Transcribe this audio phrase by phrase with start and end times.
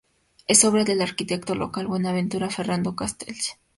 [0.47, 3.59] Es obra del arquitecto local Buenaventura Ferrando Castells.